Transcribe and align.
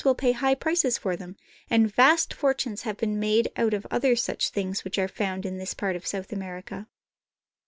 will 0.03 0.15
pay 0.15 0.31
high 0.31 0.55
prices 0.55 0.97
for 0.97 1.15
them, 1.15 1.37
and 1.69 1.93
vast 1.93 2.33
fortunes 2.33 2.81
have 2.81 2.97
been 2.97 3.19
made 3.19 3.47
out 3.55 3.71
of 3.71 3.85
other 3.91 4.15
such 4.15 4.49
things 4.49 4.83
which 4.83 4.97
are 4.97 5.07
found 5.07 5.45
in 5.45 5.59
this 5.59 5.75
part 5.75 5.95
of 5.95 6.07
South 6.07 6.31
America. 6.33 6.87